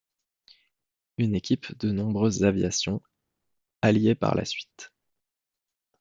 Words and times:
Il 1.19 1.35
équipe 1.35 1.77
de 1.77 1.91
nombreuses 1.91 2.43
aviations 2.43 3.03
alliées 3.83 4.15
par 4.15 4.33
la 4.33 4.45
suite. 4.45 4.91